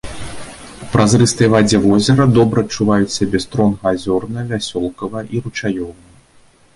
[0.85, 6.09] У празрыстай вадзе возера добра адчуваюць сябе стронга азёрная, вясёлкавая і ручаёвая.